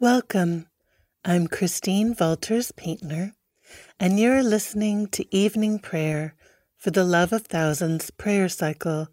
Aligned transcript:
Welcome. 0.00 0.66
I'm 1.24 1.46
Christine 1.46 2.16
Valters 2.16 2.74
Paintner, 2.74 3.32
and 4.00 4.18
you're 4.18 4.42
listening 4.42 5.06
to 5.10 5.24
Evening 5.34 5.78
Prayer 5.78 6.34
for 6.76 6.90
the 6.90 7.04
Love 7.04 7.32
of 7.32 7.46
Thousands 7.46 8.10
prayer 8.10 8.48
cycle 8.48 9.06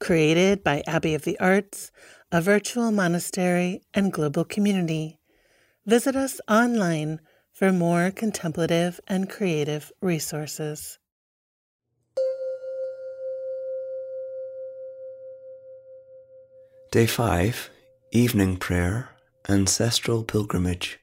created 0.00 0.64
by 0.64 0.82
Abbey 0.84 1.14
of 1.14 1.22
the 1.22 1.38
Arts, 1.38 1.92
a 2.32 2.40
virtual 2.40 2.90
monastery 2.90 3.82
and 3.94 4.12
global 4.12 4.44
community. 4.44 5.20
Visit 5.86 6.16
us 6.16 6.40
online 6.48 7.20
for 7.52 7.72
more 7.72 8.10
contemplative 8.10 8.98
and 9.06 9.30
creative 9.30 9.92
resources. 10.02 10.98
Day 16.90 17.06
5 17.06 17.70
Evening 18.10 18.56
Prayer 18.56 19.15
Ancestral 19.48 20.24
Pilgrimage. 20.24 20.98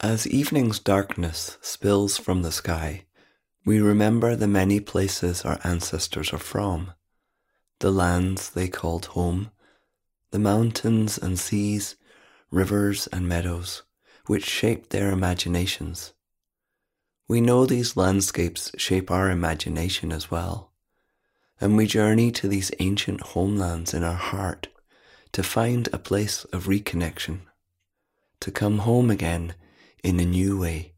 As 0.00 0.26
evening's 0.26 0.78
darkness 0.78 1.58
spills 1.60 2.16
from 2.16 2.40
the 2.40 2.50
sky, 2.50 3.04
we 3.66 3.78
remember 3.78 4.34
the 4.34 4.46
many 4.46 4.80
places 4.80 5.42
our 5.44 5.60
ancestors 5.64 6.32
are 6.32 6.38
from, 6.38 6.94
the 7.80 7.90
lands 7.90 8.48
they 8.48 8.68
called 8.68 9.04
home, 9.04 9.50
the 10.30 10.38
mountains 10.38 11.18
and 11.18 11.38
seas, 11.38 11.96
rivers 12.50 13.06
and 13.08 13.28
meadows, 13.28 13.82
which 14.24 14.46
shaped 14.46 14.88
their 14.88 15.10
imaginations. 15.10 16.14
We 17.28 17.42
know 17.42 17.66
these 17.66 17.98
landscapes 17.98 18.72
shape 18.78 19.10
our 19.10 19.28
imagination 19.28 20.10
as 20.10 20.30
well, 20.30 20.72
and 21.60 21.76
we 21.76 21.84
journey 21.84 22.32
to 22.32 22.48
these 22.48 22.72
ancient 22.78 23.20
homelands 23.20 23.92
in 23.92 24.02
our 24.02 24.14
heart 24.14 24.68
to 25.32 25.42
find 25.42 25.88
a 25.92 25.98
place 25.98 26.44
of 26.46 26.66
reconnection, 26.66 27.40
to 28.40 28.50
come 28.50 28.78
home 28.78 29.10
again 29.10 29.54
in 30.02 30.18
a 30.18 30.24
new 30.24 30.58
way. 30.60 30.89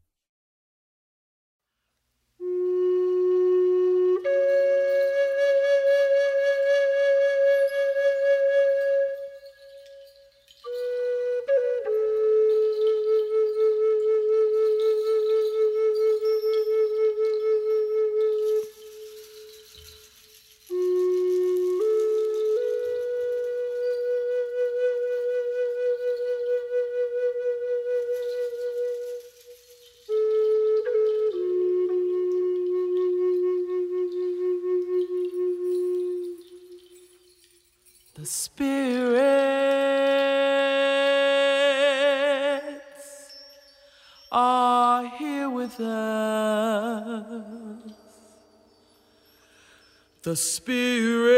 The 50.33 50.37
spirits 50.37 51.37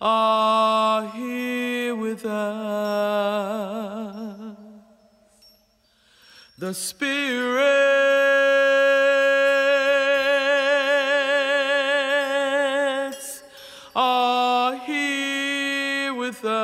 are 0.00 1.08
here 1.08 1.94
with 1.94 2.24
us. 2.24 2.56
The 6.56 6.72
spirits 6.72 7.42
are 13.94 14.76
here 14.76 16.14
with 16.14 16.42
us. 16.46 16.54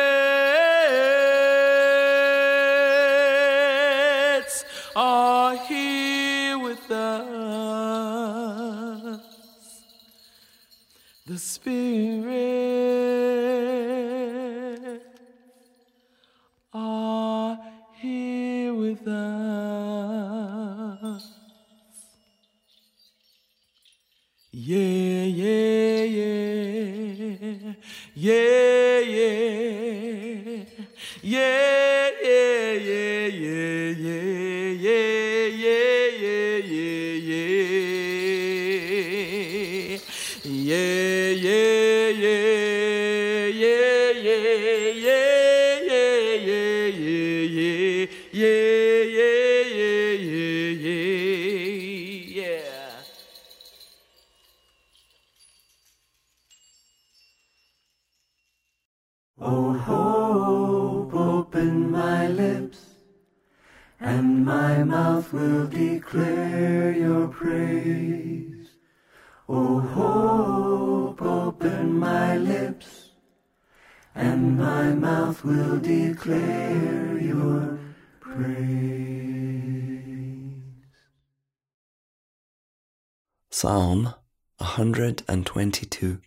are 4.96 5.56
here 5.56 6.60
with 6.60 6.92
us. 6.92 8.02
The 11.26 11.40
spirits 11.40 11.98
are 16.72 17.58
here 17.96 18.76
with 18.76 19.08
us. 19.08 19.57
Yeah, 46.98 47.44
yeah, 47.44 48.08
yeah, 48.32 48.77
my 74.88 74.94
mouth 74.94 75.44
will 75.44 75.80
declare 75.80 77.18
your 77.20 77.78
praise. 78.22 78.54
Psalm 83.50 84.14
122 84.60 86.20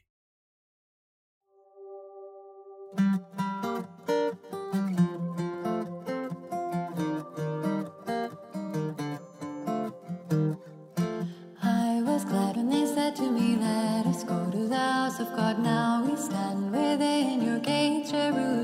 of 15.21 15.37
God, 15.37 15.59
now 15.63 16.03
we 16.03 16.17
stand 16.17 16.71
within 16.71 17.43
your 17.43 17.59
gates, 17.59 18.11
Jerusalem. 18.11 18.60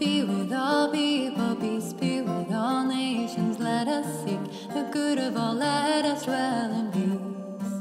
Be 0.00 0.24
with 0.24 0.50
all 0.50 0.90
people, 0.90 1.54
peace 1.56 1.92
be 1.92 2.22
with 2.22 2.50
all 2.54 2.84
nations. 2.86 3.58
Let 3.58 3.86
us 3.86 4.06
seek 4.24 4.40
the 4.72 4.88
good 4.90 5.18
of 5.18 5.36
all, 5.36 5.52
let 5.52 6.06
us 6.06 6.24
dwell 6.24 6.72
in 6.72 6.90
peace. 6.90 7.74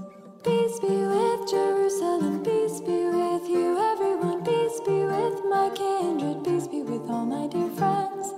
Peace 0.44 0.80
be 0.82 1.06
with 1.14 1.50
Jerusalem, 1.50 2.44
peace 2.44 2.82
be 2.82 3.06
with 3.06 3.48
you, 3.48 3.80
everyone. 3.94 4.44
Peace 4.44 4.82
be 4.82 5.06
with 5.06 5.46
my 5.46 5.72
kindred, 5.74 6.44
peace 6.44 6.68
be 6.68 6.82
with 6.82 7.10
all 7.10 7.26
my 7.26 7.48
dear 7.48 7.70
friends. 7.70 8.34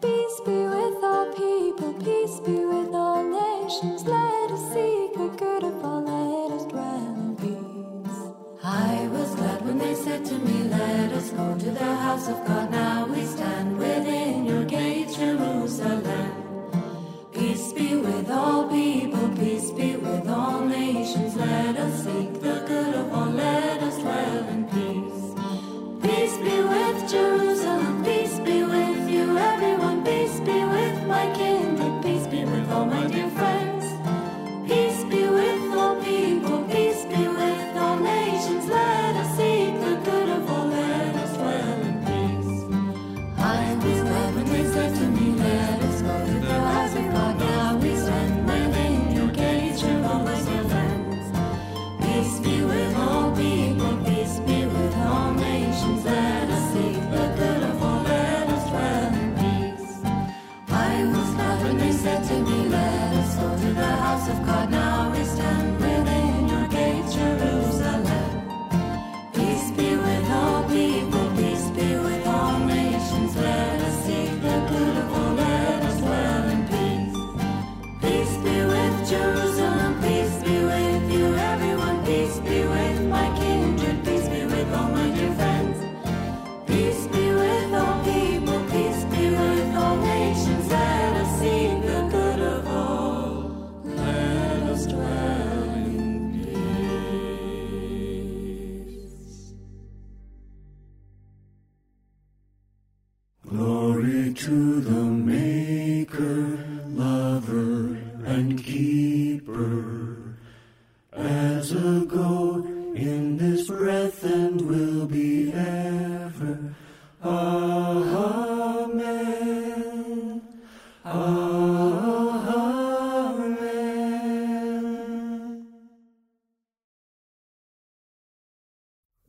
Peace 0.00 0.40
be 0.46 0.64
with 0.64 1.04
all 1.04 1.30
people, 1.34 1.92
peace 2.02 2.40
be 2.40 2.64
with 2.64 2.94
all 2.94 3.22
nations. 3.22 4.04
Let 4.06 4.50
us 4.52 4.72
seek 4.72 5.12
the 5.12 5.28
good 5.36 5.64
of 5.64 5.84
all, 5.84 6.00
let 6.00 6.58
us 6.58 6.64
dwell 6.64 7.14
in 7.20 7.36
peace. 7.36 8.32
I 8.64 9.08
was 9.08 9.34
glad 9.34 9.66
when 9.66 9.76
they 9.78 9.94
said 9.94 10.24
to 10.26 10.34
me, 10.38 10.64
Let 10.64 11.12
us 11.12 11.30
go 11.30 11.58
to 11.58 11.70
the 11.72 11.96
house 11.96 12.28
of 12.28 12.46
God. 12.46 12.70
Now 12.70 13.01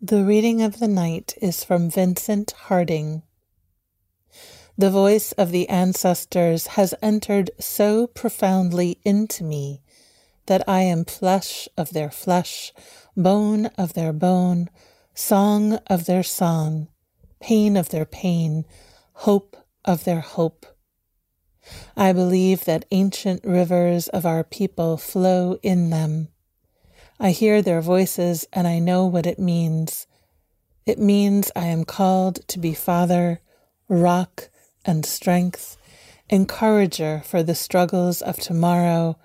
The 0.06 0.26
reading 0.26 0.62
of 0.62 0.80
the 0.80 0.90
night 0.90 1.34
is 1.42 1.64
from 1.64 1.90
Vincent 1.90 2.52
Harding. 2.52 3.24
The 4.78 4.92
voice 4.92 5.32
of 5.32 5.52
the 5.52 5.70
ancestors 5.70 6.68
has 6.76 6.94
entered 7.02 7.52
so 7.58 8.08
profoundly 8.08 9.00
into 9.06 9.46
me 9.46 9.82
that 10.48 10.68
I 10.68 10.82
am 10.82 11.06
flesh 11.06 11.70
of 11.78 11.92
their 11.92 12.12
flesh, 12.12 12.74
bone 13.16 13.68
of 13.78 13.94
their 13.94 14.12
bone, 14.12 14.70
song 15.14 15.76
of 15.88 16.06
their 16.06 16.22
song, 16.22 16.90
pain 17.40 17.78
of 17.78 17.88
their 17.88 18.04
pain, 18.04 18.66
hope 19.14 19.56
of 19.86 20.04
their 20.04 20.20
hope. 20.20 20.66
I 21.96 22.12
believe 22.12 22.66
that 22.66 22.84
ancient 22.92 23.46
rivers 23.46 24.10
of 24.10 24.26
our 24.26 24.44
people 24.44 24.98
flow 24.98 25.60
in 25.64 25.92
them. 25.92 26.28
I 27.24 27.32
hear 27.32 27.62
their 27.62 27.80
voices 27.80 28.46
and 28.52 28.68
I 28.68 28.80
know 28.80 29.06
what 29.06 29.26
it 29.26 29.40
means. 29.40 30.08
It 30.86 31.00
means 31.00 31.54
I 31.56 31.68
am 31.68 31.86
called 31.86 32.46
to 32.50 32.60
be 32.60 32.74
father, 32.74 33.40
rock, 33.88 34.50
and 34.84 35.06
strength, 35.06 35.78
encourager 36.30 37.22
for 37.26 37.42
the 37.42 37.56
struggles 37.56 38.22
of 38.22 38.36
tomorrow, 38.36 39.18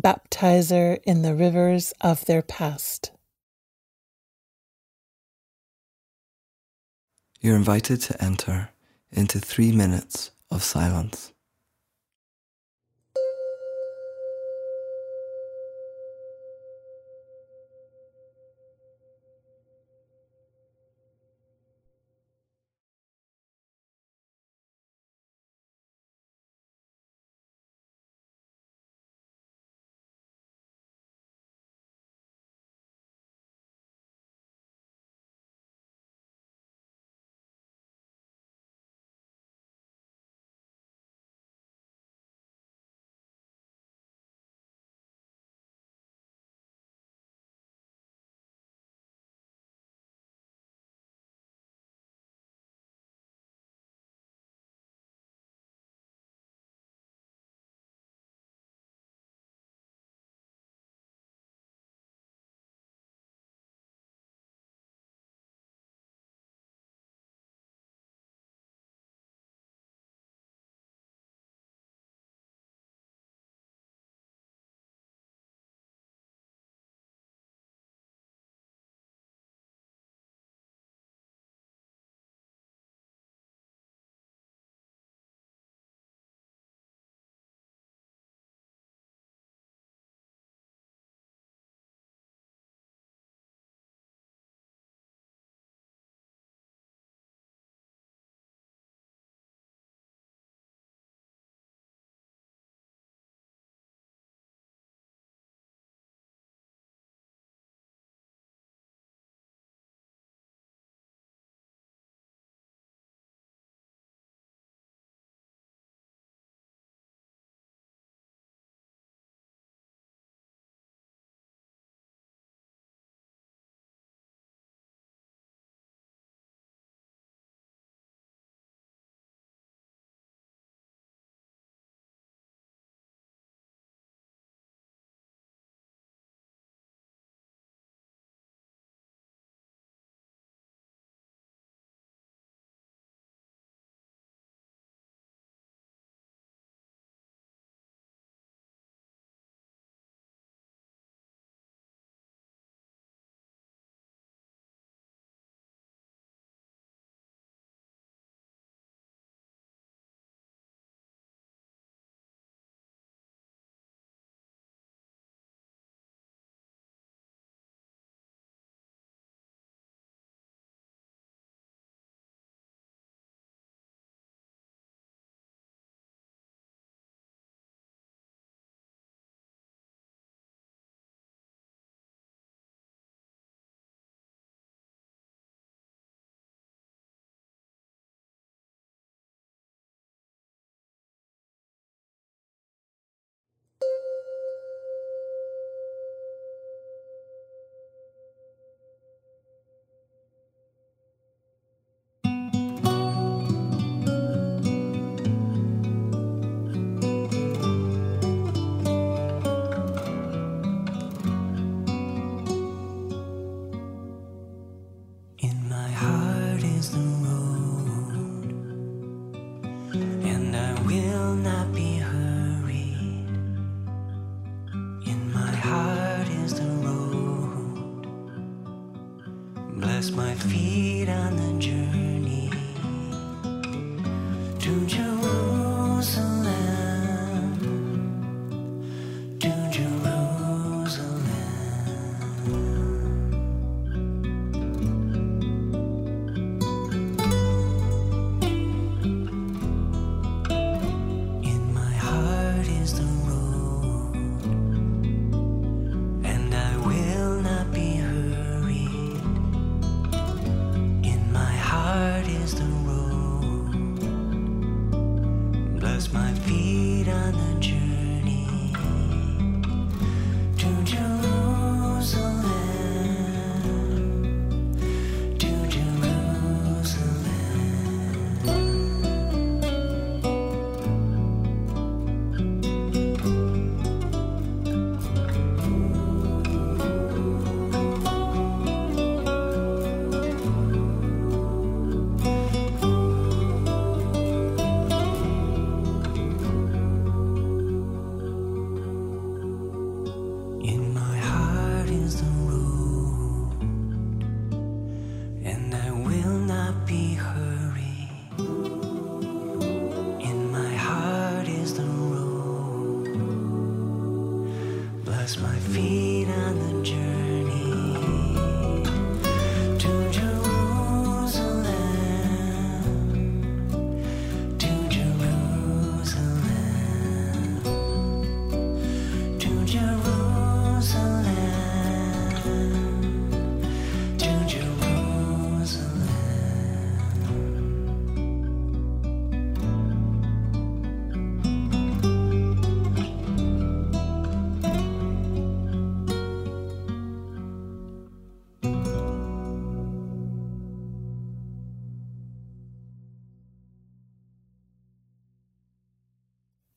baptizer 0.00 0.98
in 1.02 1.22
the 1.22 1.34
rivers 1.34 1.92
of 2.00 2.24
their 2.26 2.42
past. 2.42 3.10
You're 7.40 7.56
invited 7.56 8.00
to 8.02 8.22
enter 8.22 8.70
into 9.10 9.40
three 9.40 9.72
minutes 9.72 10.30
of 10.48 10.62
silence. 10.62 11.32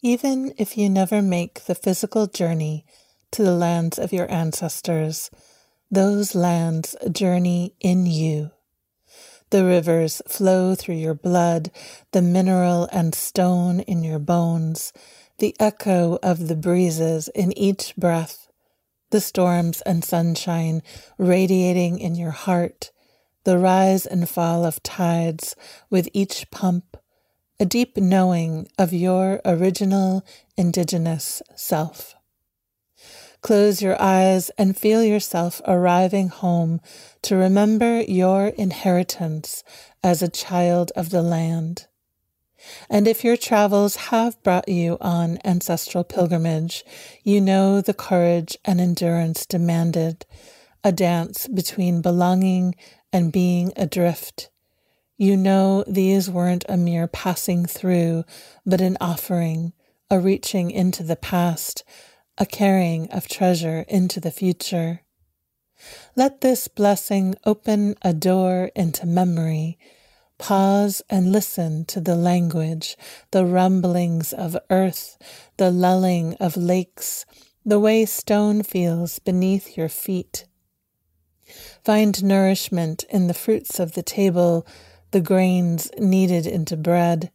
Even 0.09 0.55
if 0.57 0.75
you 0.75 0.89
never 0.89 1.21
make 1.21 1.65
the 1.65 1.75
physical 1.75 2.25
journey 2.25 2.83
to 3.29 3.43
the 3.43 3.53
lands 3.53 3.99
of 3.99 4.11
your 4.11 4.27
ancestors, 4.31 5.29
those 5.91 6.33
lands 6.33 6.95
journey 7.11 7.75
in 7.79 8.07
you. 8.07 8.49
The 9.51 9.63
rivers 9.63 10.19
flow 10.27 10.73
through 10.73 10.95
your 10.95 11.13
blood, 11.13 11.69
the 12.11 12.23
mineral 12.23 12.89
and 12.91 13.13
stone 13.13 13.81
in 13.81 14.03
your 14.03 14.17
bones, 14.17 14.93
the 15.37 15.55
echo 15.59 16.17
of 16.23 16.47
the 16.47 16.55
breezes 16.55 17.27
in 17.35 17.55
each 17.55 17.95
breath, 17.95 18.47
the 19.11 19.21
storms 19.21 19.81
and 19.81 20.03
sunshine 20.03 20.81
radiating 21.19 21.99
in 21.99 22.15
your 22.15 22.31
heart, 22.31 22.89
the 23.43 23.59
rise 23.59 24.07
and 24.07 24.27
fall 24.27 24.65
of 24.65 24.81
tides 24.81 25.55
with 25.91 26.09
each 26.13 26.49
pump, 26.49 26.97
a 27.59 27.65
deep 27.65 27.97
knowing 27.97 28.67
of 28.77 28.93
your 28.93 29.41
original 29.43 30.25
indigenous 30.55 31.41
self. 31.55 32.15
Close 33.41 33.81
your 33.81 34.01
eyes 34.01 34.49
and 34.57 34.77
feel 34.77 35.03
yourself 35.03 35.61
arriving 35.65 36.29
home 36.29 36.79
to 37.21 37.35
remember 37.35 38.01
your 38.01 38.47
inheritance 38.47 39.63
as 40.03 40.21
a 40.21 40.29
child 40.29 40.91
of 40.95 41.09
the 41.09 41.21
land. 41.21 41.87
And 42.89 43.07
if 43.07 43.23
your 43.23 43.37
travels 43.37 43.95
have 43.95 44.41
brought 44.43 44.67
you 44.67 44.97
on 44.99 45.39
ancestral 45.45 46.03
pilgrimage, 46.03 46.83
you 47.23 47.39
know 47.39 47.79
the 47.79 47.93
courage 47.93 48.57
and 48.65 48.81
endurance 48.81 49.45
demanded, 49.45 50.25
a 50.83 50.91
dance 50.91 51.47
between 51.47 52.01
belonging 52.01 52.75
and 53.13 53.31
being 53.31 53.71
adrift. 53.77 54.49
You 55.21 55.35
know 55.35 55.83
these 55.85 56.29
weren't 56.29 56.63
a 56.69 56.77
mere 56.77 57.05
passing 57.05 57.65
through, 57.65 58.23
but 58.65 58.79
an 58.79 58.95
offering, 59.01 59.73
a 60.09 60.17
reaching 60.17 60.71
into 60.71 61.03
the 61.03 61.17
past, 61.17 61.83
a 62.37 62.45
carrying 62.45 63.11
of 63.11 63.27
treasure 63.27 63.83
into 63.89 64.21
the 64.21 64.31
future. 64.31 65.01
Let 66.15 66.39
this 66.39 66.69
blessing 66.69 67.35
open 67.45 67.95
a 68.01 68.13
door 68.13 68.71
into 68.77 69.05
memory. 69.05 69.77
Pause 70.37 71.01
and 71.09 71.33
listen 71.33 71.83
to 71.87 71.99
the 71.99 72.15
language, 72.15 72.95
the 73.31 73.45
rumblings 73.45 74.31
of 74.31 74.55
earth, 74.69 75.17
the 75.57 75.69
lulling 75.69 76.35
of 76.35 76.55
lakes, 76.55 77.25
the 77.65 77.77
way 77.77 78.05
stone 78.05 78.63
feels 78.63 79.19
beneath 79.19 79.75
your 79.75 79.89
feet. 79.89 80.45
Find 81.83 82.23
nourishment 82.23 83.03
in 83.09 83.27
the 83.27 83.33
fruits 83.33 83.81
of 83.81 83.95
the 83.95 84.03
table, 84.03 84.65
the 85.11 85.21
grains 85.21 85.89
kneaded 85.97 86.45
into 86.45 86.77
bread. 86.77 87.31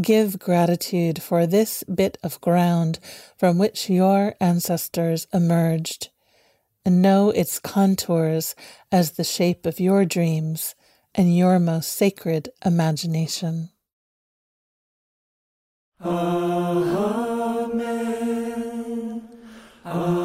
Give 0.00 0.38
gratitude 0.38 1.22
for 1.22 1.46
this 1.46 1.84
bit 1.84 2.16
of 2.22 2.40
ground 2.40 2.98
from 3.36 3.58
which 3.58 3.90
your 3.90 4.34
ancestors 4.40 5.26
emerged. 5.32 6.08
And 6.84 7.02
know 7.02 7.30
its 7.30 7.58
contours 7.58 8.54
as 8.90 9.12
the 9.12 9.24
shape 9.24 9.66
of 9.66 9.78
your 9.78 10.04
dreams 10.04 10.74
and 11.14 11.36
your 11.36 11.58
most 11.58 11.92
sacred 11.92 12.48
imagination. 12.64 13.70
Amen. 16.04 17.62
Amen. 19.86 20.21